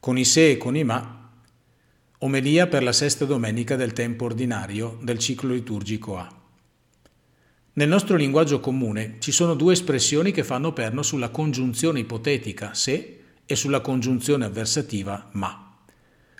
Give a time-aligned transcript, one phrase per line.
[0.00, 1.30] con i se e con i ma,
[2.18, 6.32] omelia per la sesta domenica del tempo ordinario del ciclo liturgico A.
[7.74, 13.20] Nel nostro linguaggio comune ci sono due espressioni che fanno perno sulla congiunzione ipotetica se
[13.44, 15.76] e sulla congiunzione avversativa ma.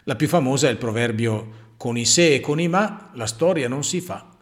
[0.04, 3.68] La più famosa è il proverbio con i se e con i ma la storia
[3.68, 4.36] non si fa.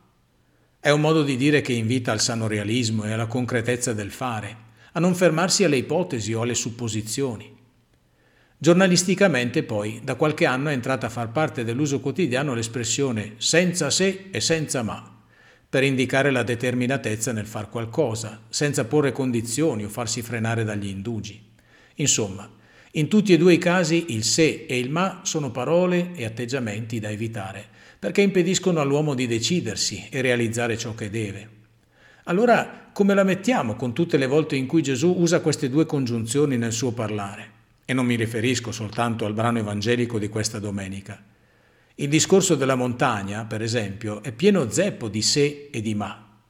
[0.78, 4.56] È un modo di dire che invita al sano realismo e alla concretezza del fare,
[4.92, 7.55] a non fermarsi alle ipotesi o alle supposizioni.
[8.58, 14.28] Giornalisticamente poi da qualche anno è entrata a far parte dell'uso quotidiano l'espressione senza se
[14.30, 15.16] e senza ma
[15.68, 21.38] per indicare la determinatezza nel far qualcosa, senza porre condizioni o farsi frenare dagli indugi.
[21.96, 22.48] Insomma,
[22.92, 26.98] in tutti e due i casi il se e il ma sono parole e atteggiamenti
[26.98, 27.62] da evitare,
[27.98, 31.48] perché impediscono all'uomo di decidersi e realizzare ciò che deve.
[32.24, 36.56] Allora, come la mettiamo con tutte le volte in cui Gesù usa queste due congiunzioni
[36.56, 37.55] nel suo parlare?
[37.86, 41.22] E non mi riferisco soltanto al brano evangelico di questa domenica.
[41.94, 46.40] Il discorso della montagna, per esempio, è pieno zeppo di se e di ma.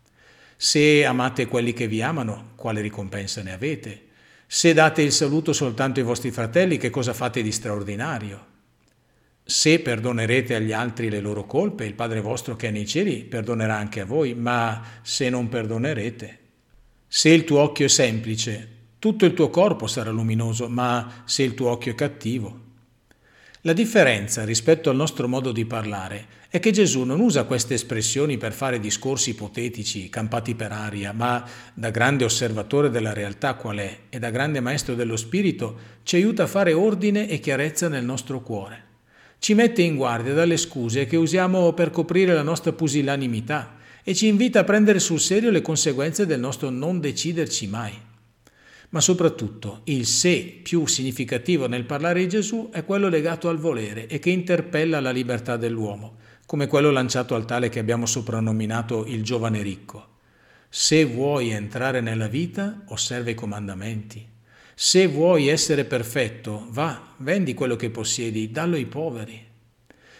[0.57, 4.07] Se amate quelli che vi amano, quale ricompensa ne avete?
[4.47, 8.55] Se date il saluto soltanto ai vostri fratelli, che cosa fate di straordinario?
[9.45, 13.77] Se perdonerete agli altri le loro colpe, il Padre vostro che è nei cieli perdonerà
[13.77, 16.39] anche a voi, ma se non perdonerete,
[17.07, 21.55] se il tuo occhio è semplice, tutto il tuo corpo sarà luminoso, ma se il
[21.55, 22.65] tuo occhio è cattivo,
[23.67, 28.39] la differenza rispetto al nostro modo di parlare è che Gesù non usa queste espressioni
[28.39, 31.45] per fare discorsi ipotetici, campati per aria, ma
[31.75, 36.45] da grande osservatore della realtà qual è e da grande maestro dello spirito ci aiuta
[36.45, 38.85] a fare ordine e chiarezza nel nostro cuore.
[39.41, 44.29] Ci mette in guardia dalle scuse che usiamo per coprire la nostra pusillanimità e ci
[44.29, 48.06] invita a prendere sul serio le conseguenze del nostro non deciderci mai.
[48.91, 54.07] Ma soprattutto il se più significativo nel parlare di Gesù è quello legato al volere
[54.07, 59.23] e che interpella la libertà dell'uomo, come quello lanciato al tale che abbiamo soprannominato il
[59.25, 60.15] giovane ricco.
[60.69, 64.35] Se vuoi entrare nella vita, osserva i comandamenti.
[64.75, 69.43] Se vuoi essere perfetto, va, vendi quello che possiedi, dallo ai poveri.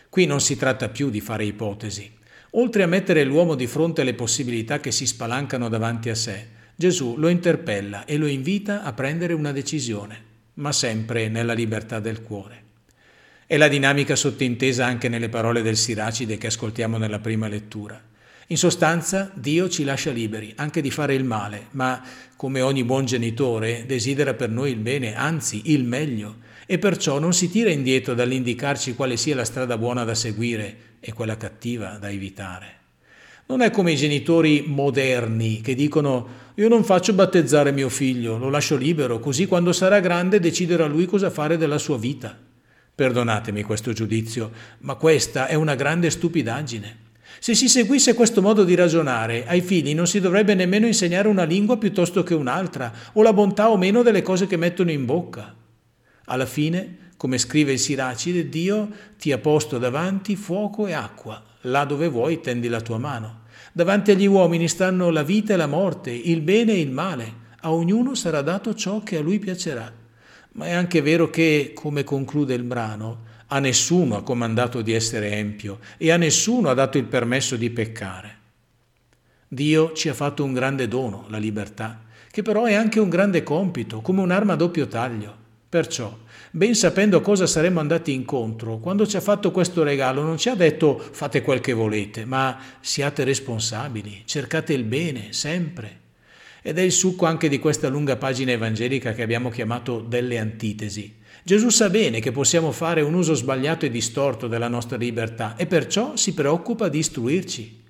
[0.09, 2.11] Qui non si tratta più di fare ipotesi.
[2.53, 6.49] Oltre a mettere l'uomo di fronte alle possibilità che si spalancano davanti a sé,
[6.79, 10.23] Gesù lo interpella e lo invita a prendere una decisione,
[10.55, 12.65] ma sempre nella libertà del cuore.
[13.47, 17.99] È la dinamica sottintesa anche nelle parole del Siracide che ascoltiamo nella prima lettura.
[18.49, 22.03] In sostanza, Dio ci lascia liberi anche di fare il male, ma
[22.37, 27.33] come ogni buon genitore desidera per noi il bene, anzi il meglio, e perciò non
[27.33, 32.11] si tira indietro dall'indicarci quale sia la strada buona da seguire e quella cattiva da
[32.11, 32.75] evitare.
[33.49, 38.51] Non è come i genitori moderni che dicono io non faccio battezzare mio figlio, lo
[38.51, 42.37] lascio libero, così quando sarà grande deciderà lui cosa fare della sua vita.
[42.93, 47.05] Perdonatemi questo giudizio, ma questa è una grande stupidaggine.
[47.39, 51.45] Se si seguisse questo modo di ragionare, ai figli non si dovrebbe nemmeno insegnare una
[51.45, 55.55] lingua piuttosto che un'altra, o la bontà o meno delle cose che mettono in bocca.
[56.25, 58.89] Alla fine, come scrive il Siracide, Dio
[59.19, 63.45] ti ha posto davanti fuoco e acqua, là dove vuoi tendi la tua mano.
[63.73, 67.45] Davanti agli uomini stanno la vita e la morte, il bene e il male.
[67.61, 69.93] A ognuno sarà dato ciò che a lui piacerà.
[70.53, 75.33] Ma è anche vero che, come conclude il brano, a nessuno ha comandato di essere
[75.33, 78.35] empio e a nessuno ha dato il permesso di peccare.
[79.49, 83.43] Dio ci ha fatto un grande dono, la libertà, che però è anche un grande
[83.43, 85.45] compito, come un'arma a doppio taglio.
[85.69, 86.17] Perciò,
[86.53, 90.55] ben sapendo cosa saremmo andati incontro, quando ci ha fatto questo regalo non ci ha
[90.55, 96.05] detto fate quel che volete, ma siate responsabili, cercate il bene sempre.
[96.63, 101.17] Ed è il succo anche di questa lunga pagina evangelica che abbiamo chiamato delle antitesi.
[101.43, 105.67] Gesù sa bene che possiamo fare un uso sbagliato e distorto della nostra libertà e
[105.67, 107.83] perciò si preoccupa di istruirci.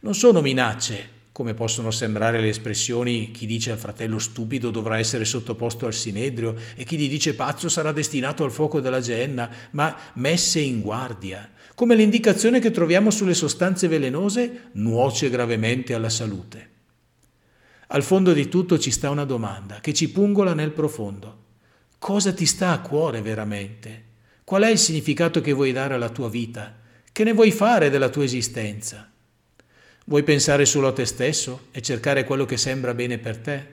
[0.00, 5.26] Non sono minacce, come possono sembrare le espressioni chi dice al fratello stupido dovrà essere
[5.26, 9.94] sottoposto al sinedrio e chi gli dice pazzo sarà destinato al fuoco della genna, ma
[10.14, 16.70] messe in guardia, come l'indicazione che troviamo sulle sostanze velenose nuoce gravemente alla salute.
[17.88, 21.44] Al fondo di tutto ci sta una domanda che ci pungola nel profondo.
[21.98, 24.04] Cosa ti sta a cuore veramente?
[24.42, 26.78] Qual è il significato che vuoi dare alla tua vita?
[27.12, 29.10] Che ne vuoi fare della tua esistenza?
[30.08, 33.66] Vuoi pensare solo a te stesso e cercare quello che sembra bene per te?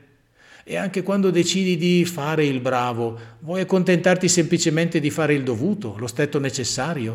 [0.63, 5.93] E anche quando decidi di fare il bravo, vuoi accontentarti semplicemente di fare il dovuto,
[5.95, 7.11] lo stetto necessario?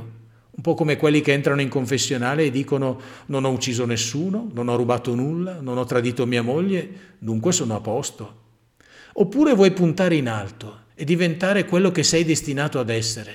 [0.50, 4.68] Un po' come quelli che entrano in confessionale e dicono non ho ucciso nessuno, non
[4.68, 6.88] ho rubato nulla, non ho tradito mia moglie,
[7.18, 8.42] dunque sono a posto.
[9.14, 13.34] Oppure vuoi puntare in alto e diventare quello che sei destinato ad essere.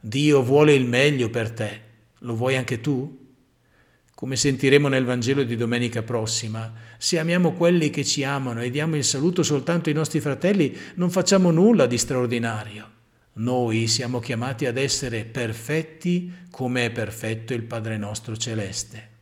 [0.00, 1.80] Dio vuole il meglio per te.
[2.18, 3.22] Lo vuoi anche tu?
[4.14, 8.94] Come sentiremo nel Vangelo di domenica prossima, se amiamo quelli che ci amano e diamo
[8.96, 12.90] il saluto soltanto ai nostri fratelli, non facciamo nulla di straordinario.
[13.34, 19.13] Noi siamo chiamati ad essere perfetti come è perfetto il Padre nostro celeste.